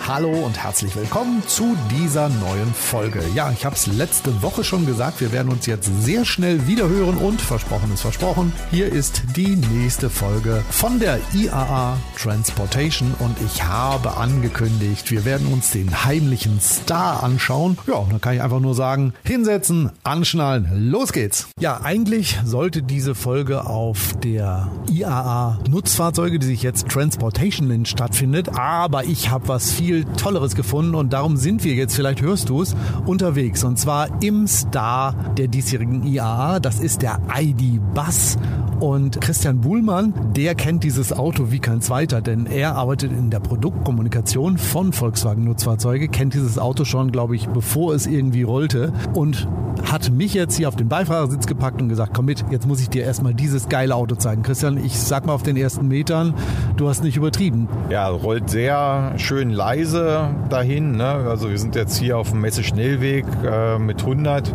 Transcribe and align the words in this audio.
Hallo 0.00 0.30
und 0.30 0.62
herzlich 0.62 0.94
willkommen 0.96 1.42
zu 1.46 1.76
dieser 1.90 2.28
neuen 2.28 2.74
Folge. 2.74 3.22
Ja, 3.34 3.50
ich 3.50 3.64
habe 3.64 3.74
es 3.74 3.86
letzte 3.86 4.42
Woche 4.42 4.62
schon 4.62 4.84
gesagt, 4.84 5.22
wir 5.22 5.32
werden 5.32 5.50
uns 5.50 5.64
jetzt 5.64 5.90
sehr 6.02 6.26
schnell 6.26 6.66
wieder 6.66 6.88
hören 6.88 7.16
und 7.16 7.40
versprochen 7.40 7.90
ist 7.94 8.02
versprochen. 8.02 8.52
Hier 8.70 8.92
ist 8.92 9.22
die 9.34 9.56
nächste 9.56 10.10
Folge 10.10 10.62
von 10.68 10.98
der 10.98 11.18
IAA 11.32 11.96
Transportation 12.18 13.14
und 13.18 13.36
ich 13.46 13.64
habe 13.64 14.18
angekündigt, 14.18 15.10
wir 15.10 15.24
werden 15.24 15.46
uns 15.50 15.70
den 15.70 16.04
heimlichen 16.04 16.60
Star 16.60 17.22
anschauen. 17.22 17.78
Ja, 17.86 18.04
dann 18.10 18.20
kann 18.20 18.34
ich 18.34 18.42
einfach 18.42 18.60
nur 18.60 18.74
sagen, 18.74 19.14
hinsetzen, 19.24 19.90
anschnallen, 20.02 20.90
los 20.90 21.12
geht's. 21.12 21.48
Ja, 21.58 21.80
eigentlich 21.82 22.38
sollte 22.44 22.82
diese 22.82 23.14
Folge 23.14 23.64
auf 23.64 24.12
der 24.22 24.70
IAA 24.90 25.60
Nutzfahrzeuge, 25.68 26.38
die 26.38 26.46
sich 26.46 26.62
jetzt 26.62 26.88
Transportation 26.88 27.68
nennt, 27.68 27.88
stattfindet, 27.88 28.50
aber 28.58 29.04
ich 29.04 29.30
habe 29.30 29.48
was 29.48 29.72
viel 29.72 29.83
viel 29.84 30.04
Tolleres 30.16 30.54
gefunden 30.54 30.94
und 30.94 31.12
darum 31.12 31.36
sind 31.36 31.62
wir 31.62 31.74
jetzt, 31.74 31.94
vielleicht 31.94 32.22
hörst 32.22 32.48
du 32.48 32.62
es, 32.62 32.74
unterwegs. 33.04 33.64
Und 33.64 33.78
zwar 33.78 34.08
im 34.22 34.46
Star 34.46 35.14
der 35.36 35.46
diesjährigen 35.48 36.06
IAA. 36.06 36.58
Das 36.60 36.80
ist 36.80 37.02
der 37.02 37.20
ID 37.38 37.80
Bus. 37.92 38.38
Und 38.84 39.18
Christian 39.22 39.62
Buhlmann, 39.62 40.12
der 40.36 40.54
kennt 40.54 40.84
dieses 40.84 41.14
Auto 41.14 41.50
wie 41.50 41.58
kein 41.58 41.80
zweiter, 41.80 42.20
denn 42.20 42.44
er 42.44 42.76
arbeitet 42.76 43.12
in 43.12 43.30
der 43.30 43.40
Produktkommunikation 43.40 44.58
von 44.58 44.92
Volkswagen 44.92 45.42
Nutzfahrzeuge, 45.44 46.08
kennt 46.08 46.34
dieses 46.34 46.58
Auto 46.58 46.84
schon, 46.84 47.10
glaube 47.10 47.34
ich, 47.34 47.48
bevor 47.48 47.94
es 47.94 48.06
irgendwie 48.06 48.42
rollte 48.42 48.92
und 49.14 49.48
hat 49.90 50.10
mich 50.10 50.34
jetzt 50.34 50.58
hier 50.58 50.68
auf 50.68 50.76
den 50.76 50.90
Beifahrersitz 50.90 51.46
gepackt 51.46 51.80
und 51.80 51.88
gesagt, 51.88 52.12
komm 52.12 52.26
mit, 52.26 52.44
jetzt 52.50 52.68
muss 52.68 52.78
ich 52.78 52.90
dir 52.90 53.04
erstmal 53.04 53.32
dieses 53.32 53.70
geile 53.70 53.94
Auto 53.94 54.16
zeigen. 54.16 54.42
Christian, 54.42 54.76
ich 54.76 55.00
sag 55.00 55.24
mal 55.24 55.32
auf 55.32 55.42
den 55.42 55.56
ersten 55.56 55.88
Metern, 55.88 56.34
du 56.76 56.86
hast 56.86 57.02
nicht 57.02 57.16
übertrieben. 57.16 57.68
Ja, 57.88 58.08
rollt 58.08 58.50
sehr 58.50 59.14
schön 59.16 59.48
leise 59.48 60.28
dahin. 60.50 60.92
Ne? 60.92 61.06
Also 61.06 61.48
wir 61.48 61.58
sind 61.58 61.74
jetzt 61.74 61.96
hier 61.96 62.18
auf 62.18 62.32
dem 62.32 62.42
Messe-Schnellweg 62.42 63.24
äh, 63.46 63.78
mit 63.78 64.02
100 64.02 64.54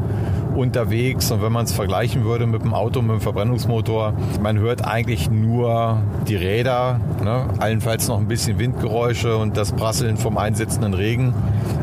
unterwegs 0.60 1.32
und 1.32 1.42
wenn 1.42 1.52
man 1.52 1.66
es 1.66 1.74
vergleichen 1.74 2.24
würde 2.24 2.46
mit 2.46 2.64
dem 2.64 2.74
Auto 2.74 3.02
mit 3.02 3.12
dem 3.12 3.22
Verbrennungsmotor, 3.22 4.14
man 4.42 4.58
hört 4.60 4.86
eigentlich 4.86 5.30
nur 5.30 6.02
die 6.28 6.36
Räder, 6.36 7.00
ne? 7.24 7.46
allenfalls 7.60 8.08
noch 8.08 8.20
ein 8.20 8.28
bisschen 8.28 8.60
Windgeräusche 8.60 9.38
und 9.38 9.58
das 9.58 9.72
Prasseln 9.72 10.18
vom 10.18 10.38
einsetzenden 10.38 10.94
Regen 10.94 11.34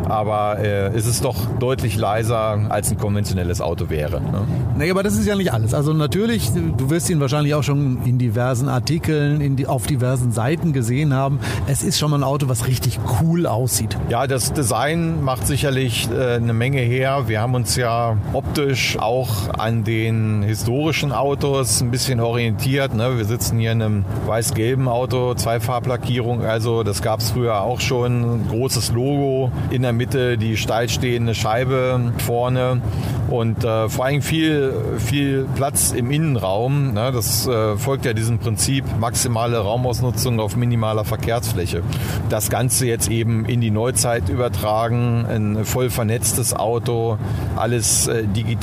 aber 0.08 0.58
äh, 0.58 0.88
es 0.94 1.06
ist 1.06 1.24
doch 1.24 1.36
deutlich 1.58 1.96
leiser, 1.96 2.66
als 2.68 2.90
ein 2.90 2.98
konventionelles 2.98 3.60
Auto 3.60 3.90
wäre. 3.90 4.20
Ne? 4.20 4.46
Naja, 4.78 4.92
aber 4.92 5.02
das 5.02 5.14
ist 5.14 5.26
ja 5.26 5.34
nicht 5.34 5.52
alles. 5.52 5.74
Also 5.74 5.92
natürlich, 5.92 6.50
du 6.52 6.90
wirst 6.90 7.10
ihn 7.10 7.20
wahrscheinlich 7.20 7.54
auch 7.54 7.62
schon 7.62 7.98
in 8.04 8.18
diversen 8.18 8.68
Artikeln, 8.68 9.40
in 9.40 9.56
die, 9.56 9.66
auf 9.66 9.86
diversen 9.86 10.32
Seiten 10.32 10.72
gesehen 10.72 11.14
haben. 11.14 11.40
Es 11.66 11.82
ist 11.82 11.98
schon 11.98 12.10
mal 12.10 12.18
ein 12.18 12.24
Auto, 12.24 12.48
was 12.48 12.66
richtig 12.66 12.98
cool 13.20 13.46
aussieht. 13.46 13.96
Ja, 14.08 14.26
das 14.26 14.52
Design 14.52 15.24
macht 15.24 15.46
sicherlich 15.46 16.08
äh, 16.10 16.34
eine 16.34 16.52
Menge 16.52 16.80
her. 16.80 17.24
Wir 17.26 17.40
haben 17.40 17.54
uns 17.54 17.76
ja 17.76 18.16
optisch 18.32 18.65
auch 18.98 19.48
an 19.58 19.84
den 19.84 20.42
historischen 20.42 21.12
Autos 21.12 21.80
ein 21.80 21.90
bisschen 21.90 22.20
orientiert. 22.20 22.94
Ne? 22.94 23.16
Wir 23.16 23.24
sitzen 23.24 23.58
hier 23.58 23.72
in 23.72 23.82
einem 23.82 24.04
weiß-gelben 24.26 24.88
Auto, 24.88 25.34
Zweifarblackierung. 25.34 26.44
Also 26.44 26.82
das 26.82 27.02
gab 27.02 27.20
es 27.20 27.30
früher 27.30 27.62
auch 27.62 27.80
schon. 27.80 28.48
Großes 28.48 28.92
Logo 28.92 29.52
in 29.70 29.82
der 29.82 29.92
Mitte 29.92 30.36
die 30.36 30.56
steil 30.56 30.88
stehende 30.88 31.34
Scheibe 31.34 32.12
vorne 32.18 32.80
und 33.28 33.64
äh, 33.64 33.88
vor 33.88 34.04
allem 34.04 34.22
viel, 34.22 34.72
viel 34.98 35.46
Platz 35.54 35.92
im 35.92 36.10
Innenraum. 36.10 36.92
Ne? 36.92 37.12
Das 37.12 37.46
äh, 37.46 37.76
folgt 37.76 38.04
ja 38.04 38.12
diesem 38.12 38.38
Prinzip 38.38 38.84
maximale 38.98 39.58
Raumausnutzung 39.58 40.40
auf 40.40 40.56
minimaler 40.56 41.04
Verkehrsfläche. 41.04 41.82
Das 42.28 42.50
Ganze 42.50 42.86
jetzt 42.86 43.10
eben 43.10 43.44
in 43.44 43.60
die 43.60 43.70
Neuzeit 43.70 44.28
übertragen, 44.28 45.26
ein 45.26 45.64
voll 45.64 45.90
vernetztes 45.90 46.54
Auto, 46.54 47.18
alles 47.56 48.06
äh, 48.06 48.24
digital 48.24 48.55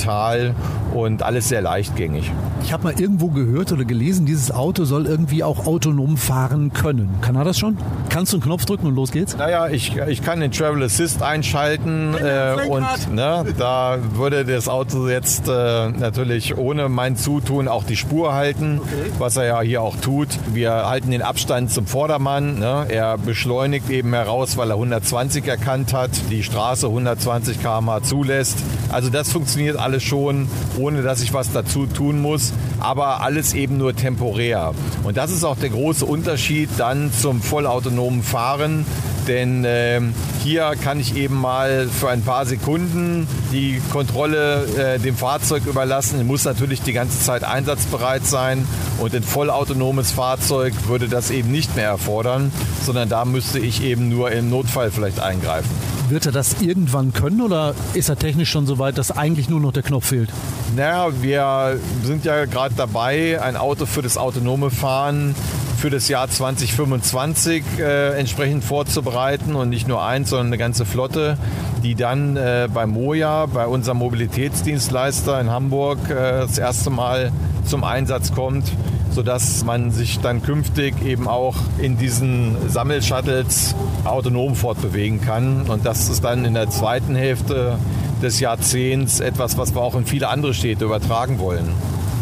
und 0.94 1.24
alles 1.24 1.50
sehr 1.50 1.62
leichtgängig. 1.62 2.32
Ich 2.64 2.72
habe 2.72 2.84
mal 2.84 3.00
irgendwo 3.00 3.28
gehört 3.30 3.72
oder 3.72 3.84
gelesen, 3.84 4.26
dieses 4.26 4.52
Auto 4.52 4.86
soll 4.86 5.06
irgendwie 5.06 5.44
auch 5.44 5.66
autonom 5.66 6.18
fahren 6.18 6.72
können. 6.72 7.18
Kann 7.22 7.36
er 7.36 7.44
das 7.44 7.60
schon? 7.60 7.78
Kannst 8.10 8.32
du 8.32 8.38
einen 8.38 8.44
Knopf 8.44 8.66
drücken 8.66 8.88
und 8.88 8.96
los 8.96 9.12
geht's? 9.12 9.36
Naja, 9.38 9.68
ich, 9.68 9.98
ich 9.98 10.22
kann 10.22 10.40
den 10.40 10.52
Travel 10.52 10.84
Assist 10.84 11.22
einschalten 11.22 12.14
äh, 12.16 12.68
und 12.68 13.14
ne, 13.14 13.46
da 13.58 13.98
würde 14.14 14.46
das 14.46 14.70
Auto 14.70 15.10
jetzt 15.10 15.48
äh, 15.48 15.90
natürlich 15.90 16.58
ohne 16.58 16.90
mein 16.90 17.18
Zutun 17.18 17.68
auch 17.68 17.84
die 17.84 17.98
Spur 17.98 18.34
halten, 18.34 18.80
okay. 18.82 19.12
was 19.18 19.36
er 19.36 19.46
ja 19.46 19.62
hier 19.62 19.82
auch 19.82 19.98
tut. 19.98 20.30
Wir 20.54 20.72
halten 20.72 21.12
den 21.12 21.22
Abstand 21.22 21.72
zum 21.72 21.86
Vordermann. 21.86 22.60
Ne? 22.60 22.86
Er 22.90 23.18
beschleunigt 23.18 23.90
eben 23.90 24.14
heraus, 24.14 24.58
weil 24.58 24.70
er 24.70 24.76
120 24.76 25.46
erkannt 25.48 25.94
hat, 25.94 26.12
die 26.30 26.44
Straße 26.44 26.88
120 26.88 27.62
km/h 27.62 28.04
zulässt. 28.04 28.58
Also 28.90 29.10
das 29.10 29.32
funktioniert 29.32 29.73
alles 29.78 30.04
schon, 30.04 30.48
ohne 30.78 31.02
dass 31.02 31.22
ich 31.22 31.34
was 31.34 31.52
dazu 31.52 31.86
tun 31.86 32.22
muss, 32.22 32.54
aber 32.80 33.22
alles 33.22 33.54
eben 33.54 33.78
nur 33.78 33.96
temporär. 33.96 34.74
Und 35.04 35.18
das 35.18 35.32
ist 35.32 35.44
auch 35.44 35.58
der 35.58 35.70
große 35.70 36.06
Unterschied 36.06 36.70
dann 36.78 37.12
zum 37.14 37.42
vollautonomen 37.42 38.24
Fahren 38.24 38.86
denn 39.28 39.64
äh, 39.64 40.02
hier 40.44 40.74
kann 40.82 41.00
ich 41.00 41.16
eben 41.16 41.40
mal 41.40 41.88
für 41.88 42.10
ein 42.10 42.22
paar 42.22 42.46
Sekunden 42.46 43.28
die 43.52 43.82
Kontrolle 43.92 44.66
äh, 44.78 45.00
dem 45.00 45.16
Fahrzeug 45.16 45.66
überlassen. 45.66 46.20
Ich 46.20 46.28
muss 46.28 46.44
natürlich 46.44 46.82
die 46.82 46.94
ganze 46.94 47.20
Zeit 47.20 47.44
einsatzbereit 47.44 48.26
sein 48.26 48.68
und 49.00 49.16
ein 49.16 49.24
vollautonomes 49.24 50.12
Fahrzeug 50.12 50.74
würde 50.88 51.08
das 51.08 51.32
eben 51.32 51.52
nicht 51.52 51.76
mehr 51.76 51.88
erfordern, 51.88 52.52
sondern 52.86 53.10
da 53.10 53.26
müsste 53.26 53.60
ich 53.60 53.84
eben 53.84 54.10
nur 54.10 54.32
im 54.32 54.50
Notfall 54.50 54.92
vielleicht 54.92 55.20
eingreifen. 55.20 55.93
Wird 56.14 56.28
er 56.28 56.32
das 56.32 56.62
irgendwann 56.62 57.12
können 57.12 57.42
oder 57.42 57.74
ist 57.96 58.08
er 58.08 58.16
technisch 58.16 58.52
schon 58.52 58.68
so 58.68 58.78
weit, 58.78 59.00
dass 59.00 59.10
eigentlich 59.10 59.50
nur 59.50 59.60
noch 59.60 59.72
der 59.72 59.82
Knopf 59.82 60.10
fehlt? 60.10 60.30
Naja, 60.76 61.08
wir 61.24 61.80
sind 62.04 62.24
ja 62.24 62.46
gerade 62.46 62.76
dabei, 62.78 63.42
ein 63.42 63.58
Auto 63.58 63.88
für 63.88 64.04
das 64.04 64.16
autonome 64.16 64.70
Fahren 64.70 65.34
für 65.80 65.90
das 65.90 66.10
Jahr 66.10 66.30
2025 66.30 67.64
äh, 67.80 68.20
entsprechend 68.20 68.64
vorzubereiten 68.64 69.56
und 69.56 69.70
nicht 69.70 69.88
nur 69.88 70.04
eins, 70.04 70.30
sondern 70.30 70.48
eine 70.48 70.60
ganze 70.60 70.86
Flotte, 70.86 71.36
die 71.82 71.96
dann 71.96 72.38
äh, 72.38 72.70
bei 72.72 72.86
Moja, 72.86 73.48
bei 73.48 73.66
unserem 73.66 73.98
Mobilitätsdienstleister 73.98 75.42
in 75.42 75.50
Hamburg, 75.50 75.98
äh, 76.12 76.14
das 76.14 76.60
erste 76.60 76.92
Mal 76.92 77.32
zum 77.66 77.84
Einsatz 77.84 78.34
kommt, 78.34 78.72
sodass 79.12 79.64
man 79.64 79.92
sich 79.92 80.20
dann 80.20 80.42
künftig 80.42 80.96
eben 81.06 81.28
auch 81.28 81.56
in 81.78 81.98
diesen 81.98 82.56
Sammelshuttles 82.70 83.76
autonom 84.04 84.56
fortbewegen 84.56 85.22
kann. 85.22 85.64
Und 85.64 85.86
das 85.86 86.10
ist 86.10 86.24
dann 86.24 86.46
in 86.46 86.54
der 86.54 86.70
zweiten 86.70 87.16
Hälfte 87.16 87.78
des 88.22 88.40
Jahrzehnts 88.40 89.20
etwas, 89.20 89.58
was 89.58 89.76
wir 89.76 89.82
auch 89.82 89.96
in 89.96 90.06
viele 90.06 90.30
andere 90.30 90.54
Städte 90.54 90.86
übertragen 90.86 91.40
wollen. 91.40 91.70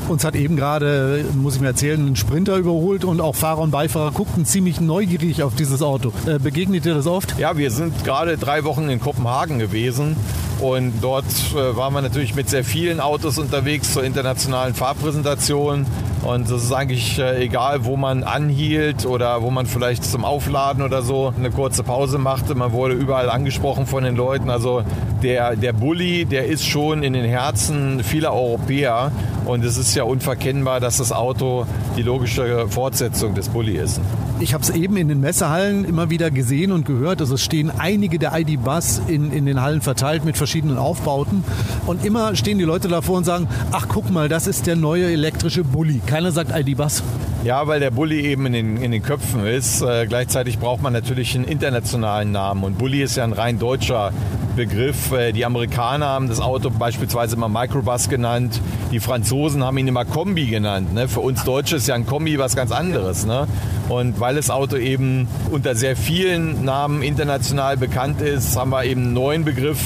Uns 0.10 0.26
hat 0.26 0.36
eben 0.36 0.58
gerade, 0.58 1.24
muss 1.36 1.56
ich 1.56 1.62
mir 1.62 1.68
erzählen, 1.68 2.06
ein 2.06 2.16
Sprinter 2.16 2.58
überholt 2.58 3.06
und 3.06 3.22
auch 3.22 3.36
Fahrer 3.36 3.60
und 3.60 3.72
Beifahrer 3.72 4.12
guckten 4.12 4.46
ziemlich 4.46 4.82
neugierig 4.82 5.42
auf 5.44 5.56
dieses 5.56 5.82
Auto. 5.82 6.12
Äh, 6.26 6.40
begegnet 6.40 6.84
dir 6.84 6.96
das 6.96 7.08
oft? 7.08 7.38
Ja, 7.40 7.56
wir 7.56 7.72
sind 7.72 8.04
gerade 8.04 8.38
drei 8.38 8.66
Wochen 8.66 8.90
in 8.90 9.00
Kopenhagen 9.00 9.60
gewesen 9.60 10.18
und 10.62 11.02
dort 11.02 11.26
äh, 11.54 11.76
waren 11.76 11.94
wir 11.94 12.02
natürlich 12.02 12.36
mit 12.36 12.50
sehr 12.50 12.64
vielen 12.64 13.00
Autos 13.00 13.38
unterwegs 13.38 13.94
zur 13.94 14.04
internationalen 14.04 14.76
Fahrpräsentation. 14.76 15.86
Und 16.24 16.50
es 16.52 16.64
ist 16.64 16.72
eigentlich 16.72 17.18
äh, 17.18 17.44
egal, 17.44 17.84
wo 17.86 17.98
man 17.98 18.24
anhielt 18.24 19.06
oder 19.06 19.42
wo 19.42 19.50
man 19.50 19.66
vielleicht 19.66 20.04
zum 20.04 20.24
Aufladen 20.24 20.84
oder 20.84 21.02
so 21.02 21.34
eine 21.36 21.50
kurze 21.50 21.84
Pause 21.84 22.20
machte. 22.20 22.54
Man 22.54 22.74
wurde 22.74 22.94
überall 22.94 23.30
angesprochen 23.30 23.88
von 23.88 24.04
den 24.04 24.16
Leuten. 24.16 24.52
Also 24.52 24.84
der, 25.24 25.56
der 25.56 25.74
Bulli, 25.74 26.26
der 26.26 26.46
ist 26.46 26.66
schon 26.66 27.02
in 27.02 27.14
den 27.14 27.26
Herzen 27.26 28.04
vieler 28.04 28.34
Europäer. 28.34 29.12
Und 29.46 29.66
es 29.66 29.78
ist 29.78 29.96
ja 29.96 30.04
unverkennbar, 30.04 30.80
dass 30.80 30.98
das 30.98 31.12
Auto 31.12 31.66
die 31.98 32.04
logische 32.04 32.68
Fortsetzung 32.70 33.34
des 33.34 33.50
Bulli 33.50 33.78
ist. 33.78 34.00
Ich 34.40 34.56
habe 34.56 34.64
es 34.64 34.72
eben 34.72 34.98
in 34.98 35.08
den 35.08 35.20
Messehallen 35.20 35.86
immer 35.86 36.10
wieder 36.10 36.32
gesehen 36.32 36.72
und 36.72 36.86
gehört. 36.86 37.22
Also 37.22 37.36
es 37.36 37.44
stehen 37.44 37.72
einige 37.78 38.18
der 38.18 38.34
ID-Bus 38.40 39.02
in, 39.08 39.32
in 39.32 39.46
den 39.46 39.62
Hallen 39.62 39.82
verteilt 39.82 40.26
mit 40.26 40.36
verschiedenen 40.36 40.78
Aufbauten. 40.78 41.44
Und 41.86 42.06
immer 42.06 42.36
stehen 42.36 42.58
die 42.58 42.64
Leute 42.64 42.88
davor 42.88 43.18
und 43.18 43.24
sagen, 43.24 43.48
ach 43.72 43.88
guck 43.88 44.10
mal, 44.10 44.30
das 44.30 44.48
ist 44.48 44.66
der 44.66 44.76
neue 44.76 45.06
elektrische 45.12 45.64
Bulli. 45.64 46.02
Keiner 46.12 46.34
sagt 46.34 46.52
ID-Bus. 46.54 47.04
Ja, 47.46 47.68
weil 47.68 47.80
der 47.80 47.90
Bulli 47.90 48.20
eben 48.20 48.46
in 48.48 48.52
den, 48.52 48.76
in 48.76 48.92
den 48.92 49.02
Köpfen 49.02 49.46
ist. 49.46 49.82
Äh, 49.82 50.08
gleichzeitig 50.08 50.60
braucht 50.60 50.82
man 50.82 50.92
natürlich 50.92 51.34
einen 51.36 51.46
internationalen 51.46 52.34
Namen. 52.34 52.66
Und 52.66 52.78
Bulli 52.78 53.02
ist 53.02 53.16
ja 53.16 53.24
ein 53.24 53.32
rein 53.32 53.60
deutscher 53.60 54.12
Begriff. 54.58 55.14
Äh, 55.14 55.32
die 55.32 55.46
Amerikaner 55.46 56.08
haben 56.08 56.28
das 56.28 56.42
Auto 56.42 56.70
beispielsweise 56.70 57.38
immer 57.38 57.48
Microbus 57.48 58.10
genannt. 58.10 58.60
Die 58.92 59.00
Franzosen 59.00 59.64
haben 59.64 59.78
ihn 59.78 59.88
immer 59.88 60.04
Kombi 60.04 60.48
genannt. 60.48 60.94
Ne? 60.94 61.08
Für 61.08 61.22
uns 61.22 61.46
Deutsche 61.46 61.78
ist 61.78 61.88
ja 61.88 61.96
ein 61.96 62.06
Kombi 62.06 62.38
was 62.38 62.58
ganz 62.58 62.74
anderes. 62.74 63.26
Ne? 63.26 63.48
Und 63.88 64.20
weil 64.20 64.36
das 64.36 64.50
Auto 64.50 64.76
eben 64.76 65.30
unter 65.50 65.76
sehr 65.76 65.96
vielen 65.96 66.66
Namen 66.66 67.04
international 67.04 67.78
bekannt 67.78 68.20
ist, 68.20 68.58
haben 68.58 68.72
wir 68.72 68.84
eben 68.84 69.04
einen 69.04 69.14
neuen 69.14 69.46
Begriff 69.46 69.80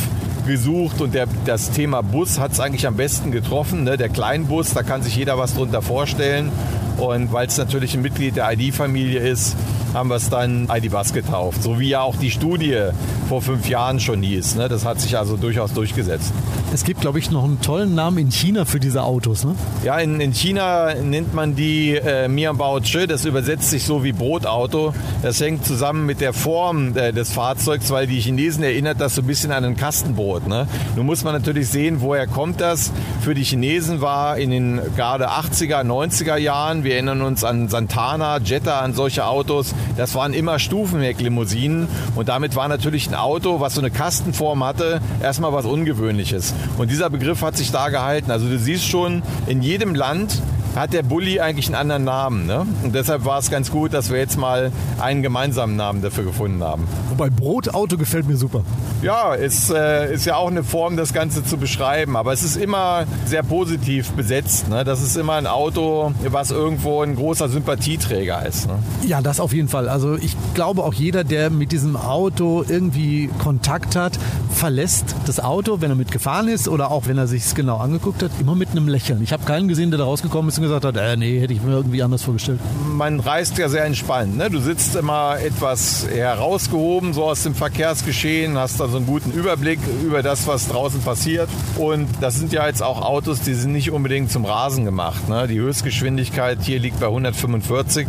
gesucht 0.46 1.02
und 1.02 1.14
der, 1.14 1.28
das 1.46 1.72
Thema 1.72 2.02
Bus 2.02 2.40
hat 2.40 2.52
es 2.52 2.60
eigentlich 2.60 2.88
am 2.88 2.96
besten 2.96 3.32
getroffen. 3.32 3.84
Ne? 3.84 3.98
Der 3.98 4.10
Kleinbus, 4.10 4.74
da 4.74 4.84
kann 4.84 5.02
sich 5.04 5.16
jeder 5.16 5.38
was 5.38 5.56
drunter 5.56 5.82
vorstellen. 5.82 6.52
Und 6.98 7.34
weil 7.34 7.48
es 7.48 7.58
natürlich 7.58 7.94
ein 7.94 8.02
Mitglied 8.02 8.38
der 8.38 8.52
ID-Familie 8.54 9.20
ist, 9.20 9.56
haben 9.96 10.10
wir 10.10 10.18
es 10.18 10.30
dann 10.30 10.68
ID 10.70 10.92
Bus 10.92 11.14
getauft. 11.14 11.64
So 11.64 11.80
wie 11.80 11.90
ja 11.90 12.02
auch 12.02 12.18
die 12.18 12.30
Studie 12.30 12.90
vor 13.30 13.42
fünf 13.42 13.68
Jahren 13.68 14.00
schon 14.00 14.22
hieß. 14.22 14.56
Ne? 14.56 14.68
Das 14.68 14.86
hat 14.86 15.00
sich 15.00 15.18
also 15.18 15.38
durchaus 15.38 15.74
durchgesetzt. 15.74 16.34
Es 16.74 16.84
gibt, 16.84 17.02
glaube 17.02 17.20
ich, 17.20 17.32
noch 17.32 17.46
einen 17.46 17.62
tollen 17.62 17.96
Namen 17.96 18.18
in 18.18 18.32
China 18.32 18.66
für 18.66 18.82
diese 18.82 19.04
Autos. 19.04 19.46
Ne? 19.46 19.56
Ja, 19.84 19.98
in, 19.98 20.20
in 20.20 20.34
China 20.34 20.94
nennt 20.94 21.34
man 21.34 21.56
die 21.56 21.96
äh, 21.96 22.28
Mianbao 22.28 22.82
Che. 22.82 23.08
Das 23.08 23.24
übersetzt 23.24 23.70
sich 23.70 23.86
so 23.86 24.04
wie 24.04 24.12
Brotauto. 24.12 24.94
Das 25.22 25.40
hängt 25.40 25.66
zusammen 25.66 26.06
mit 26.06 26.20
der 26.20 26.34
Form 26.34 26.98
äh, 26.98 27.14
des 27.14 27.32
Fahrzeugs, 27.32 27.90
weil 27.92 28.08
die 28.08 28.20
Chinesen 28.20 28.64
erinnert 28.64 29.00
das 29.00 29.16
so 29.16 29.22
ein 29.22 29.28
bisschen 29.28 29.54
an 29.54 29.64
ein 29.64 29.78
Kastenbrot. 29.78 30.48
Ne? 30.48 30.68
Nun 30.98 31.06
muss 31.06 31.24
man 31.24 31.34
natürlich 31.34 31.70
sehen, 31.70 32.02
woher 32.02 32.28
kommt 32.28 32.60
das. 32.60 32.92
Für 33.22 33.34
die 33.34 33.44
Chinesen 33.44 34.02
war 34.02 34.38
in 34.38 34.52
den 34.52 34.82
gerade 34.98 35.30
80er, 35.30 35.84
90er 35.84 36.36
Jahren, 36.36 36.84
wir 36.84 36.96
erinnern 36.96 37.22
uns 37.22 37.46
an 37.46 37.70
Santana, 37.70 38.40
Jetta, 38.40 38.82
an 38.82 38.94
solche 38.94 39.26
Autos, 39.26 39.74
das 39.98 40.16
waren 40.16 40.34
immer 40.34 40.60
Stufenhecklimousinen 40.60 41.88
und 42.16 42.30
damit 42.30 42.56
war 42.56 42.68
natürlich 42.68 43.08
ein 43.08 43.16
Auto, 43.16 43.60
was 43.60 43.76
so 43.76 43.82
eine 43.82 43.92
Kastenform 43.92 44.64
hatte, 44.64 45.02
erstmal 45.22 45.54
was 45.54 45.66
Ungewöhnliches. 45.66 46.54
Und 46.78 46.92
dieser 46.92 47.10
Begriff 47.10 47.42
hat 47.42 47.58
sich 47.58 47.72
da 47.72 47.90
gehalten. 47.90 48.32
Also 48.32 48.48
du 48.48 48.58
siehst 48.58 48.86
schon, 48.88 49.24
in 49.48 49.62
jedem 49.62 49.96
Land 49.96 50.42
hat 50.76 50.94
der 50.94 51.04
Bulli 51.04 51.40
eigentlich 51.40 51.68
einen 51.68 51.76
anderen 51.76 52.04
Namen. 52.04 52.46
Ne? 52.46 52.66
Und 52.84 52.94
deshalb 52.94 53.26
war 53.26 53.40
es 53.40 53.50
ganz 53.50 53.72
gut, 53.72 53.94
dass 53.94 54.10
wir 54.10 54.18
jetzt 54.18 54.38
mal 54.38 54.72
einen 55.00 55.22
gemeinsamen 55.22 55.76
Namen 55.76 56.02
dafür 56.02 56.26
gefunden 56.26 56.64
haben. 56.64 56.88
Wobei 57.10 57.30
Brotauto 57.30 57.98
gefällt 57.98 58.28
mir 58.28 58.38
super. 58.38 58.64
Ja, 59.02 59.34
ist, 59.34 59.70
äh, 59.70 60.14
ist 60.14 60.26
ja 60.26 60.36
auch 60.36 60.50
eine 60.50 60.64
Form, 60.64 60.98
das 60.98 61.14
Ganze 61.14 61.44
zu 61.44 61.58
beschreiben. 61.58 62.18
Aber 62.18 62.34
es 62.34 62.44
ist 62.44 62.58
immer 62.58 63.06
sehr 63.26 63.44
positiv 63.44 64.12
besetzt. 64.12 64.70
Ne? 64.70 64.84
Das 64.84 65.02
ist 65.02 65.16
immer 65.16 65.34
ein 65.34 65.48
Auto, 65.48 66.14
was 66.28 66.52
irgendwo 66.52 67.02
ein 67.02 67.16
großer 67.16 67.50
Sympathieträger 67.50 68.46
ist. 68.46 68.68
Ne? 68.68 68.80
Ja, 69.06 69.22
das 69.22 69.40
auf 69.40 69.54
jeden 69.54 69.70
Fall. 69.70 69.90
Also 69.90 70.16
ich 70.16 70.36
glaube 70.54 70.84
auch 70.84 70.94
jeder, 70.94 71.24
der 71.24 71.50
mit 71.50 71.72
diesem 71.72 71.96
Auto 71.96 72.66
irgendwie 72.68 73.30
Kontakt 73.40 73.96
hat, 73.96 74.20
verlässt 74.52 75.16
das 75.26 75.40
Auto, 75.40 75.82
wenn 75.82 75.92
er 75.92 75.96
mitgefahren 75.96 76.48
ist 76.48 76.68
oder 76.68 76.92
auch 76.92 77.08
wenn 77.08 77.18
er 77.18 77.28
sich 77.28 77.46
es 77.46 77.56
genau 77.56 77.78
angeguckt 77.78 78.24
hat, 78.24 78.32
immer 78.40 78.56
mit 78.56 78.72
einem 78.72 78.88
Lächeln. 78.88 79.22
Ich 79.22 79.34
habe 79.34 79.44
keinen 79.46 79.68
gesehen, 79.68 79.92
der 79.92 80.00
da 80.00 80.06
rausgekommen 80.06 80.50
ist 80.50 80.58
und 80.58 80.65
gesagt 80.66 80.86
hat, 80.86 80.98
äh, 80.98 81.16
nee, 81.18 81.40
hätte 81.40 81.54
ich 81.54 81.62
mir 81.62 81.74
irgendwie 81.74 82.02
anders 82.04 82.24
vorgestellt. 82.24 82.60
Man 82.96 83.20
reist 83.20 83.58
ja 83.58 83.68
sehr 83.68 83.84
entspannt. 83.84 84.38
Ne? 84.38 84.50
Du 84.50 84.60
sitzt 84.60 84.96
immer 84.96 85.38
etwas 85.44 86.08
herausgehoben, 86.08 87.14
so 87.14 87.26
aus 87.26 87.44
dem 87.44 87.54
Verkehrsgeschehen, 87.54 88.58
hast 88.58 88.80
da 88.80 88.88
so 88.88 88.96
einen 88.96 89.06
guten 89.06 89.32
Überblick 89.32 89.80
über 90.02 90.24
das, 90.24 90.48
was 90.48 90.70
draußen 90.70 91.02
passiert. 91.02 91.50
Und 91.78 92.08
das 92.22 92.36
sind 92.36 92.54
ja 92.54 92.66
jetzt 92.66 92.82
auch 92.82 93.02
Autos, 93.02 93.42
die 93.42 93.54
sind 93.54 93.74
nicht 93.74 93.92
unbedingt 93.92 94.32
zum 94.32 94.46
Rasen 94.46 94.86
gemacht. 94.86 95.28
Ne? 95.28 95.46
Die 95.48 95.60
Höchstgeschwindigkeit 95.60 96.60
hier 96.62 96.80
liegt 96.80 97.02
bei 97.02 97.08
145 97.08 98.08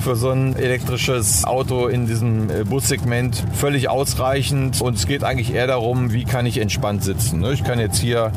für 0.00 0.16
so 0.16 0.30
ein 0.30 0.56
elektrisches 0.56 1.44
Auto 1.44 1.86
in 1.86 2.06
diesem 2.06 2.50
äh, 2.50 2.64
Bussegment 2.64 3.44
völlig 3.52 3.88
ausreichend. 3.88 4.80
Und 4.80 4.96
es 4.96 5.06
geht 5.06 5.24
eigentlich 5.24 5.52
eher 5.54 5.66
darum, 5.66 6.12
wie 6.12 6.24
kann 6.24 6.46
ich 6.46 6.58
entspannt 6.58 7.04
sitzen. 7.04 7.40
Ne? 7.40 7.52
Ich 7.52 7.64
kann 7.64 7.78
jetzt 7.78 8.00
hier 8.00 8.32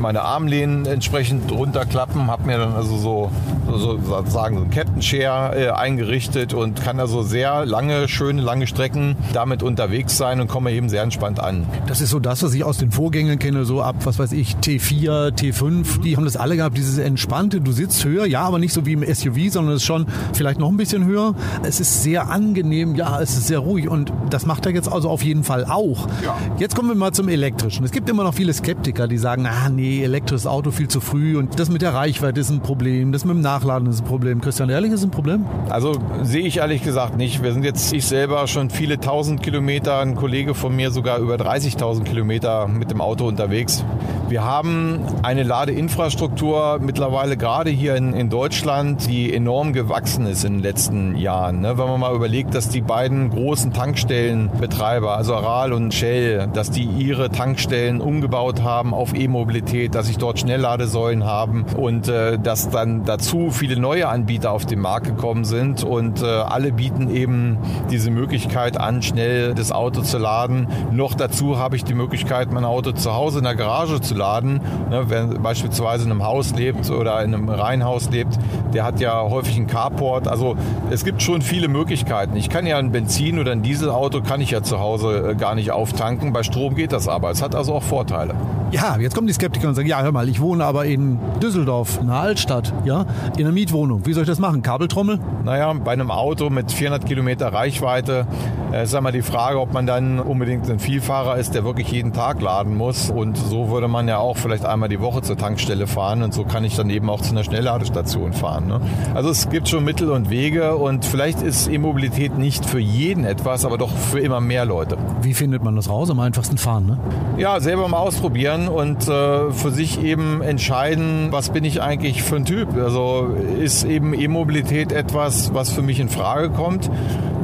meine 0.00 0.22
Armlehnen 0.22 0.86
entsprechend 0.86 1.52
runterklappen, 1.52 2.28
habe 2.28 2.44
mir 2.44 2.58
dann 2.58 2.72
also 2.72 2.96
so, 2.96 3.30
so 3.70 3.98
sozusagen 3.98 4.56
so 4.56 4.64
ein 4.64 4.70
Captain 4.70 5.00
Chair 5.00 5.39
äh, 5.48 5.70
eingerichtet 5.70 6.54
und 6.54 6.82
kann 6.82 7.00
also 7.00 7.22
sehr 7.22 7.66
lange, 7.66 8.08
schöne, 8.08 8.42
lange 8.42 8.66
Strecken 8.66 9.16
damit 9.32 9.62
unterwegs 9.62 10.16
sein 10.16 10.40
und 10.40 10.48
komme 10.48 10.72
eben 10.72 10.88
sehr 10.88 11.02
entspannt 11.02 11.40
an. 11.40 11.66
Das 11.86 12.00
ist 12.00 12.10
so 12.10 12.20
das, 12.20 12.42
was 12.42 12.54
ich 12.54 12.64
aus 12.64 12.78
den 12.78 12.90
Vorgängern 12.90 13.38
kenne, 13.38 13.64
so 13.64 13.82
ab, 13.82 13.96
was 14.04 14.18
weiß 14.18 14.32
ich, 14.32 14.56
T4, 14.56 15.32
T5, 15.32 16.02
die 16.02 16.16
haben 16.16 16.24
das 16.24 16.36
alle 16.36 16.56
gehabt, 16.56 16.76
dieses 16.76 16.98
entspannte, 16.98 17.60
du 17.60 17.72
sitzt 17.72 18.04
höher, 18.04 18.26
ja, 18.26 18.42
aber 18.42 18.58
nicht 18.58 18.72
so 18.72 18.86
wie 18.86 18.92
im 18.92 19.02
SUV, 19.02 19.50
sondern 19.50 19.74
es 19.74 19.82
ist 19.82 19.86
schon 19.86 20.06
vielleicht 20.32 20.60
noch 20.60 20.68
ein 20.68 20.76
bisschen 20.76 21.04
höher. 21.04 21.34
Es 21.62 21.80
ist 21.80 22.02
sehr 22.02 22.28
angenehm, 22.30 22.94
ja, 22.94 23.20
es 23.20 23.36
ist 23.36 23.46
sehr 23.46 23.58
ruhig 23.58 23.88
und 23.88 24.12
das 24.30 24.46
macht 24.46 24.66
er 24.66 24.72
jetzt 24.72 24.90
also 24.90 25.08
auf 25.08 25.22
jeden 25.22 25.44
Fall 25.44 25.64
auch. 25.64 26.06
Ja. 26.24 26.36
Jetzt 26.58 26.76
kommen 26.76 26.88
wir 26.88 26.94
mal 26.94 27.12
zum 27.12 27.28
Elektrischen. 27.28 27.84
Es 27.84 27.92
gibt 27.92 28.08
immer 28.08 28.24
noch 28.24 28.34
viele 28.34 28.52
Skeptiker, 28.52 29.08
die 29.08 29.18
sagen, 29.18 29.46
ah 29.46 29.68
nee, 29.68 30.02
elektrisches 30.02 30.46
Auto 30.46 30.70
viel 30.70 30.88
zu 30.88 31.00
früh 31.00 31.36
und 31.36 31.58
das 31.58 31.70
mit 31.70 31.82
der 31.82 31.94
Reichweite 31.94 32.40
ist 32.40 32.50
ein 32.50 32.60
Problem, 32.60 33.12
das 33.12 33.24
mit 33.24 33.34
dem 33.34 33.40
Nachladen 33.40 33.88
ist 33.88 34.00
ein 34.00 34.06
Problem. 34.06 34.40
Christian, 34.40 34.68
ehrlich 34.68 34.92
ist 34.92 35.04
ein 35.04 35.10
Problem? 35.10 35.29
Also 35.68 35.92
sehe 36.22 36.42
ich 36.42 36.58
ehrlich 36.58 36.82
gesagt 36.82 37.16
nicht. 37.16 37.42
Wir 37.42 37.52
sind 37.52 37.64
jetzt, 37.64 37.92
ich 37.92 38.06
selber 38.06 38.46
schon 38.46 38.70
viele 38.70 38.98
tausend 38.98 39.42
Kilometer, 39.42 39.98
ein 39.98 40.14
Kollege 40.14 40.54
von 40.54 40.74
mir 40.74 40.90
sogar 40.90 41.18
über 41.18 41.36
30.000 41.36 42.04
Kilometer 42.04 42.68
mit 42.68 42.90
dem 42.90 43.00
Auto 43.00 43.26
unterwegs. 43.26 43.84
Wir 44.28 44.44
haben 44.44 45.00
eine 45.22 45.42
Ladeinfrastruktur 45.42 46.78
mittlerweile 46.80 47.36
gerade 47.36 47.70
hier 47.70 47.96
in, 47.96 48.12
in 48.12 48.30
Deutschland, 48.30 49.08
die 49.08 49.34
enorm 49.34 49.72
gewachsen 49.72 50.26
ist 50.26 50.44
in 50.44 50.54
den 50.54 50.62
letzten 50.62 51.16
Jahren. 51.16 51.60
Ne? 51.60 51.78
Wenn 51.78 51.86
man 51.86 52.00
mal 52.00 52.14
überlegt, 52.14 52.54
dass 52.54 52.68
die 52.68 52.80
beiden 52.80 53.30
großen 53.30 53.72
Tankstellenbetreiber, 53.72 55.16
also 55.16 55.34
Aral 55.34 55.72
und 55.72 55.92
Shell, 55.92 56.48
dass 56.52 56.70
die 56.70 56.84
ihre 56.84 57.30
Tankstellen 57.30 58.00
umgebaut 58.00 58.62
haben 58.62 58.94
auf 58.94 59.14
E-Mobilität 59.14 59.90
dass 59.94 60.06
sich 60.06 60.18
dort 60.18 60.38
Schnellladesäulen 60.38 61.24
haben 61.24 61.64
und 61.76 62.08
äh, 62.08 62.38
dass 62.38 62.70
dann 62.70 63.04
dazu 63.04 63.50
viele 63.50 63.78
neue 63.78 64.08
Anbieter 64.08 64.52
auf 64.52 64.66
den 64.66 64.80
Markt 64.80 65.06
gekommen 65.06 65.19
sind 65.44 65.84
und 65.84 66.22
äh, 66.22 66.26
alle 66.26 66.72
bieten 66.72 67.10
eben 67.10 67.58
diese 67.90 68.10
Möglichkeit 68.10 68.78
an, 68.78 69.02
schnell 69.02 69.54
das 69.54 69.72
Auto 69.72 70.02
zu 70.02 70.18
laden. 70.18 70.68
Noch 70.92 71.14
dazu 71.14 71.58
habe 71.58 71.76
ich 71.76 71.84
die 71.84 71.94
Möglichkeit, 71.94 72.52
mein 72.52 72.64
Auto 72.64 72.92
zu 72.92 73.14
Hause 73.14 73.38
in 73.38 73.44
der 73.44 73.54
Garage 73.54 74.00
zu 74.00 74.14
laden. 74.14 74.60
Ne, 74.90 75.04
wer 75.08 75.26
beispielsweise 75.26 76.04
in 76.04 76.10
einem 76.10 76.24
Haus 76.24 76.54
lebt 76.54 76.90
oder 76.90 77.22
in 77.22 77.34
einem 77.34 77.48
Reihenhaus 77.48 78.10
lebt, 78.10 78.38
der 78.72 78.84
hat 78.84 79.00
ja 79.00 79.20
häufig 79.22 79.56
einen 79.56 79.66
Carport. 79.66 80.28
Also 80.28 80.56
es 80.90 81.04
gibt 81.04 81.22
schon 81.22 81.42
viele 81.42 81.68
Möglichkeiten. 81.68 82.36
Ich 82.36 82.48
kann 82.48 82.66
ja 82.66 82.78
ein 82.78 82.92
Benzin- 82.92 83.38
oder 83.38 83.52
ein 83.52 83.62
Dieselauto 83.62 84.22
kann 84.22 84.40
ich 84.40 84.50
ja 84.50 84.62
zu 84.62 84.80
Hause 84.80 85.30
äh, 85.30 85.34
gar 85.34 85.54
nicht 85.54 85.70
auftanken. 85.70 86.32
Bei 86.32 86.42
Strom 86.42 86.74
geht 86.74 86.92
das 86.92 87.08
aber. 87.08 87.30
Es 87.30 87.42
hat 87.42 87.54
also 87.54 87.74
auch 87.74 87.82
Vorteile. 87.82 88.34
Ja, 88.72 88.96
jetzt 88.98 89.16
kommen 89.16 89.26
die 89.26 89.32
Skeptiker 89.32 89.68
und 89.68 89.74
sagen, 89.74 89.88
ja, 89.88 90.00
hör 90.00 90.12
mal, 90.12 90.28
ich 90.28 90.40
wohne 90.40 90.64
aber 90.64 90.84
in 90.84 91.18
Düsseldorf, 91.42 91.98
in 92.00 92.08
einer 92.08 92.20
Altstadt, 92.20 92.72
ja, 92.84 93.04
in 93.36 93.44
einer 93.44 93.52
Mietwohnung. 93.52 94.06
Wie 94.06 94.12
soll 94.12 94.22
ich 94.22 94.28
das 94.28 94.38
machen? 94.38 94.62
Kabeltrommel? 94.62 95.18
Naja, 95.44 95.72
bei 95.72 95.90
einem 95.90 96.12
Auto 96.12 96.50
mit 96.50 96.70
400 96.70 97.04
Kilometer 97.04 97.52
Reichweite 97.52 98.28
äh, 98.72 98.84
ist 98.84 98.94
einmal 98.94 99.10
die 99.10 99.22
Frage, 99.22 99.58
ob 99.58 99.72
man 99.72 99.86
dann 99.86 100.20
unbedingt 100.20 100.70
ein 100.70 100.78
Vielfahrer 100.78 101.36
ist, 101.36 101.56
der 101.56 101.64
wirklich 101.64 101.90
jeden 101.90 102.12
Tag 102.12 102.40
laden 102.40 102.76
muss. 102.76 103.10
Und 103.10 103.36
so 103.36 103.70
würde 103.70 103.88
man 103.88 104.06
ja 104.06 104.18
auch 104.18 104.36
vielleicht 104.36 104.64
einmal 104.64 104.88
die 104.88 105.00
Woche 105.00 105.22
zur 105.22 105.36
Tankstelle 105.36 105.88
fahren 105.88 106.22
und 106.22 106.32
so 106.32 106.44
kann 106.44 106.62
ich 106.62 106.76
dann 106.76 106.90
eben 106.90 107.10
auch 107.10 107.22
zu 107.22 107.32
einer 107.32 107.42
Schnellladestation 107.42 108.32
fahren. 108.32 108.68
Ne? 108.68 108.80
Also 109.14 109.30
es 109.30 109.50
gibt 109.50 109.68
schon 109.68 109.84
Mittel 109.84 110.10
und 110.12 110.30
Wege 110.30 110.76
und 110.76 111.04
vielleicht 111.04 111.42
ist 111.42 111.66
E-Mobilität 111.68 112.38
nicht 112.38 112.64
für 112.64 112.78
jeden 112.78 113.24
etwas, 113.24 113.64
aber 113.64 113.78
doch 113.78 113.90
für 113.90 114.20
immer 114.20 114.40
mehr 114.40 114.64
Leute. 114.64 114.96
Wie 115.22 115.34
findet 115.34 115.64
man 115.64 115.74
das 115.74 115.88
raus? 115.88 116.08
Am 116.08 116.20
einfachsten 116.20 116.56
fahren, 116.56 116.86
ne? 116.86 116.98
Ja, 117.36 117.58
selber 117.58 117.88
mal 117.88 117.98
ausprobieren 117.98 118.59
kann 118.60 118.68
und 118.68 119.08
äh, 119.08 119.50
für 119.52 119.70
sich 119.70 120.02
eben 120.02 120.42
entscheiden, 120.42 121.28
was 121.30 121.50
bin 121.50 121.64
ich 121.64 121.82
eigentlich 121.82 122.22
für 122.22 122.36
ein 122.36 122.44
Typ. 122.44 122.76
Also 122.76 123.34
ist 123.60 123.84
eben 123.84 124.14
E-Mobilität 124.14 124.92
etwas, 124.92 125.54
was 125.54 125.70
für 125.70 125.82
mich 125.82 126.00
in 126.00 126.08
Frage 126.08 126.50
kommt. 126.50 126.90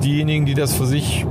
Diejenigen, 0.03 0.47
die 0.47 0.55
das 0.55 0.75
für 0.75 0.87
sich 0.87 1.27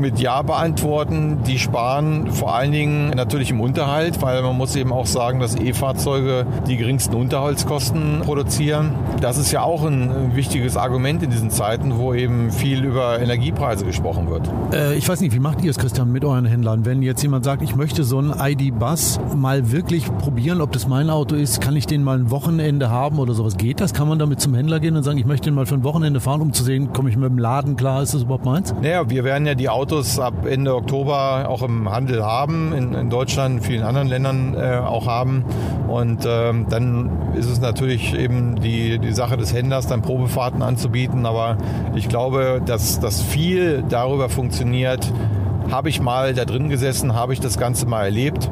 mit 0.00 0.18
Ja 0.18 0.42
beantworten. 0.42 1.38
Die 1.46 1.58
sparen 1.58 2.32
vor 2.32 2.54
allen 2.54 2.72
Dingen 2.72 3.10
natürlich 3.10 3.50
im 3.50 3.60
Unterhalt, 3.60 4.20
weil 4.22 4.42
man 4.42 4.56
muss 4.56 4.74
eben 4.76 4.92
auch 4.92 5.06
sagen, 5.06 5.40
dass 5.40 5.56
E-Fahrzeuge 5.56 6.46
die 6.66 6.76
geringsten 6.76 7.14
Unterhaltskosten 7.14 8.20
produzieren. 8.24 8.92
Das 9.20 9.38
ist 9.38 9.52
ja 9.52 9.62
auch 9.62 9.84
ein 9.84 10.34
wichtiges 10.34 10.76
Argument 10.76 11.22
in 11.22 11.30
diesen 11.30 11.50
Zeiten, 11.50 11.98
wo 11.98 12.14
eben 12.14 12.50
viel 12.50 12.84
über 12.84 13.20
Energiepreise 13.20 13.84
gesprochen 13.84 14.30
wird. 14.30 14.48
Äh, 14.72 14.96
ich 14.96 15.08
weiß 15.08 15.20
nicht, 15.20 15.34
wie 15.34 15.40
macht 15.40 15.62
ihr 15.62 15.70
es, 15.70 15.78
Christian, 15.78 16.10
mit 16.10 16.24
euren 16.24 16.46
Händlern? 16.46 16.84
Wenn 16.84 17.02
jetzt 17.02 17.22
jemand 17.22 17.44
sagt, 17.44 17.62
ich 17.62 17.76
möchte 17.76 18.04
so 18.04 18.18
einen 18.18 18.34
ID-Bus 18.38 19.20
mal 19.36 19.70
wirklich 19.72 20.06
probieren, 20.18 20.60
ob 20.60 20.72
das 20.72 20.88
mein 20.88 21.10
Auto 21.10 21.34
ist, 21.34 21.60
kann 21.60 21.76
ich 21.76 21.86
den 21.86 22.02
mal 22.02 22.18
ein 22.18 22.30
Wochenende 22.30 22.90
haben 22.90 23.18
oder 23.18 23.34
sowas? 23.34 23.56
Geht 23.56 23.80
das? 23.80 23.92
Kann 23.92 24.08
man 24.08 24.18
damit 24.18 24.40
zum 24.40 24.54
Händler 24.54 24.80
gehen 24.80 24.96
und 24.96 25.02
sagen, 25.02 25.18
ich 25.18 25.26
möchte 25.26 25.50
den 25.50 25.54
mal 25.54 25.66
für 25.66 25.74
ein 25.74 25.84
Wochenende 25.84 26.20
fahren, 26.20 26.40
um 26.40 26.52
zu 26.52 26.64
sehen, 26.64 26.92
komme 26.92 27.10
ich 27.10 27.16
mit 27.16 27.28
dem 27.28 27.38
Laden 27.38 27.76
klar, 27.76 28.02
ist 28.02 28.14
das 28.14 28.22
überhaupt 28.22 28.44
meins? 28.44 28.74
Naja, 28.80 29.08
wir 29.08 29.24
werden 29.24 29.46
ja 29.46 29.54
die 29.54 29.68
Autos 29.68 29.89
Autos 29.90 30.20
ab 30.20 30.46
Ende 30.46 30.76
Oktober 30.76 31.48
auch 31.48 31.62
im 31.62 31.90
Handel 31.90 32.24
haben, 32.24 32.72
in, 32.72 32.94
in 32.94 33.10
Deutschland, 33.10 33.56
in 33.56 33.60
vielen 33.60 33.82
anderen 33.82 34.06
Ländern 34.06 34.54
äh, 34.54 34.76
auch 34.76 35.08
haben. 35.08 35.44
Und 35.88 36.24
ähm, 36.28 36.66
dann 36.70 37.34
ist 37.34 37.50
es 37.50 37.60
natürlich 37.60 38.14
eben 38.14 38.60
die, 38.60 39.00
die 39.00 39.12
Sache 39.12 39.36
des 39.36 39.52
Händlers, 39.52 39.88
dann 39.88 40.00
Probefahrten 40.00 40.62
anzubieten. 40.62 41.26
Aber 41.26 41.58
ich 41.96 42.08
glaube, 42.08 42.62
dass 42.64 43.00
das 43.00 43.20
viel 43.20 43.82
darüber 43.88 44.28
funktioniert, 44.28 45.12
habe 45.70 45.88
ich 45.88 46.00
mal 46.00 46.34
da 46.34 46.44
drin 46.44 46.68
gesessen, 46.68 47.14
habe 47.14 47.32
ich 47.32 47.40
das 47.40 47.58
Ganze 47.58 47.86
mal 47.86 48.04
erlebt, 48.04 48.50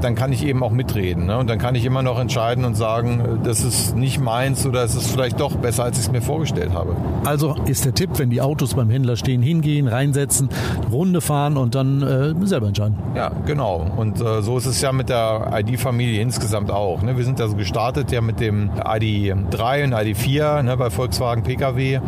dann 0.00 0.14
kann 0.14 0.32
ich 0.32 0.44
eben 0.44 0.62
auch 0.62 0.70
mitreden. 0.70 1.26
Ne? 1.26 1.38
Und 1.38 1.48
dann 1.48 1.58
kann 1.58 1.74
ich 1.74 1.84
immer 1.84 2.02
noch 2.02 2.18
entscheiden 2.18 2.64
und 2.64 2.76
sagen, 2.76 3.40
das 3.44 3.62
ist 3.62 3.96
nicht 3.96 4.20
meins 4.20 4.66
oder 4.66 4.84
es 4.84 4.94
ist 4.94 5.10
vielleicht 5.10 5.40
doch 5.40 5.56
besser, 5.56 5.84
als 5.84 5.98
ich 5.98 6.06
es 6.06 6.12
mir 6.12 6.22
vorgestellt 6.22 6.72
habe. 6.72 6.96
Also 7.24 7.56
ist 7.66 7.84
der 7.84 7.94
Tipp, 7.94 8.10
wenn 8.16 8.30
die 8.30 8.40
Autos 8.40 8.74
beim 8.74 8.90
Händler 8.90 9.16
stehen, 9.16 9.42
hingehen, 9.42 9.88
reinsetzen, 9.88 10.48
Runde 10.90 11.20
fahren 11.20 11.56
und 11.56 11.74
dann 11.74 12.02
äh, 12.02 12.46
selber 12.46 12.68
entscheiden. 12.68 12.96
Ja, 13.14 13.30
genau. 13.46 13.86
Und 13.96 14.20
äh, 14.20 14.42
so 14.42 14.58
ist 14.58 14.66
es 14.66 14.80
ja 14.80 14.92
mit 14.92 15.08
der 15.08 15.50
ID-Familie 15.52 16.20
insgesamt 16.20 16.70
auch. 16.70 17.02
Ne? 17.02 17.16
Wir 17.16 17.24
sind 17.24 17.38
ja 17.38 17.48
so 17.48 17.56
gestartet 17.56 18.12
ja 18.12 18.20
mit 18.20 18.40
dem 18.40 18.70
ID3 18.70 19.84
und 19.84 19.94
ID4 19.94 20.62
ne, 20.62 20.76
bei 20.76 20.90
Volkswagen 20.90 21.42
Pkw 21.42 22.00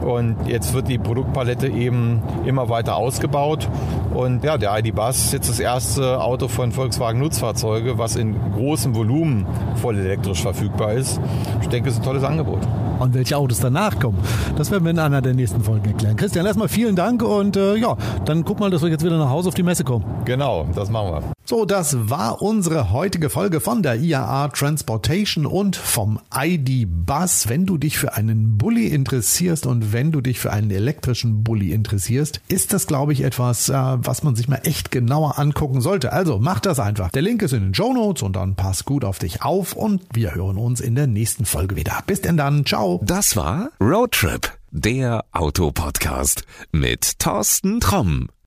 und 0.00 0.36
jetzt 0.46 0.74
wird 0.74 0.88
die 0.88 0.98
Produktpalette 0.98 1.68
eben 1.68 2.22
immer 2.46 2.68
weiter 2.68 2.96
ausgebaut 2.96 3.68
und 4.14 4.44
ja, 4.44 4.58
der 4.58 4.78
ID 4.78 4.94
Bus 4.94 5.16
ist 5.16 5.32
jetzt 5.32 5.48
das 5.48 5.60
erste 5.60 6.20
Auto 6.20 6.48
von 6.48 6.72
Volkswagen 6.72 7.20
Nutzfahrzeuge, 7.20 7.98
was 7.98 8.16
in 8.16 8.36
großem 8.54 8.94
Volumen 8.94 9.46
voll 9.76 9.98
elektrisch 9.98 10.42
verfügbar 10.42 10.92
ist. 10.94 11.20
Ich 11.60 11.68
denke, 11.68 11.88
es 11.88 11.94
ist 11.94 12.00
ein 12.00 12.04
tolles 12.04 12.24
Angebot. 12.24 12.60
Und 12.98 13.14
welche 13.14 13.36
Autos 13.36 13.60
danach 13.60 13.98
kommen, 13.98 14.18
das 14.56 14.70
werden 14.70 14.84
wir 14.84 14.90
in 14.90 14.98
einer 14.98 15.22
der 15.22 15.34
nächsten 15.34 15.62
Folgen 15.62 15.86
erklären. 15.86 16.16
Christian, 16.16 16.46
erstmal 16.46 16.68
vielen 16.68 16.96
Dank 16.96 17.22
und 17.22 17.56
äh, 17.56 17.76
ja, 17.76 17.96
dann 18.24 18.44
guck 18.44 18.58
mal, 18.60 18.70
dass 18.70 18.82
wir 18.82 18.88
jetzt 18.88 19.04
wieder 19.04 19.18
nach 19.18 19.30
Hause 19.30 19.48
auf 19.48 19.54
die 19.54 19.62
Messe 19.62 19.84
kommen. 19.84 20.04
Genau, 20.24 20.66
das 20.74 20.90
machen 20.90 21.12
wir. 21.12 21.37
So, 21.48 21.64
das 21.64 22.10
war 22.10 22.42
unsere 22.42 22.92
heutige 22.92 23.30
Folge 23.30 23.60
von 23.60 23.82
der 23.82 23.96
IAA 23.96 24.48
Transportation 24.48 25.46
und 25.46 25.76
vom 25.76 26.20
ID 26.36 26.86
Bus. 27.06 27.48
Wenn 27.48 27.64
du 27.64 27.78
dich 27.78 27.96
für 27.96 28.12
einen 28.12 28.58
Bulli 28.58 28.88
interessierst 28.88 29.64
und 29.64 29.94
wenn 29.94 30.12
du 30.12 30.20
dich 30.20 30.40
für 30.40 30.52
einen 30.52 30.70
elektrischen 30.70 31.44
Bulli 31.44 31.72
interessierst, 31.72 32.42
ist 32.48 32.74
das, 32.74 32.86
glaube 32.86 33.14
ich, 33.14 33.22
etwas, 33.22 33.70
äh, 33.70 33.72
was 33.72 34.22
man 34.22 34.36
sich 34.36 34.46
mal 34.48 34.60
echt 34.64 34.90
genauer 34.90 35.38
angucken 35.38 35.80
sollte. 35.80 36.12
Also 36.12 36.38
mach 36.38 36.60
das 36.60 36.80
einfach. 36.80 37.12
Der 37.12 37.22
Link 37.22 37.40
ist 37.40 37.54
in 37.54 37.62
den 37.62 37.74
Show 37.74 37.94
Notes 37.94 38.22
und 38.22 38.36
dann 38.36 38.54
pass 38.54 38.84
gut 38.84 39.02
auf 39.02 39.18
dich 39.18 39.40
auf 39.40 39.72
und 39.72 40.02
wir 40.12 40.34
hören 40.34 40.58
uns 40.58 40.82
in 40.82 40.96
der 40.96 41.06
nächsten 41.06 41.46
Folge 41.46 41.76
wieder. 41.76 42.02
Bis 42.06 42.20
denn 42.20 42.36
dann. 42.36 42.66
Ciao. 42.66 43.00
Das 43.02 43.36
war 43.36 43.70
Roadtrip, 43.80 44.52
der 44.70 45.24
Autopodcast 45.32 46.44
mit 46.72 47.18
Thorsten 47.18 47.80
Tromm. 47.80 48.28